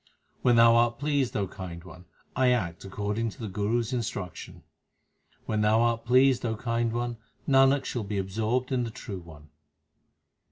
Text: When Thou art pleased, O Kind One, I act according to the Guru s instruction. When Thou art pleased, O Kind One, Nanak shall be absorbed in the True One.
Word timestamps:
When 0.41 0.55
Thou 0.55 0.75
art 0.77 0.97
pleased, 0.97 1.37
O 1.37 1.47
Kind 1.47 1.83
One, 1.83 2.05
I 2.35 2.49
act 2.49 2.83
according 2.83 3.29
to 3.29 3.39
the 3.39 3.47
Guru 3.47 3.81
s 3.81 3.93
instruction. 3.93 4.63
When 5.45 5.61
Thou 5.61 5.79
art 5.79 6.05
pleased, 6.05 6.43
O 6.43 6.55
Kind 6.55 6.91
One, 6.91 7.17
Nanak 7.47 7.85
shall 7.85 8.01
be 8.03 8.17
absorbed 8.17 8.71
in 8.71 8.83
the 8.83 8.89
True 8.89 9.19
One. 9.19 9.49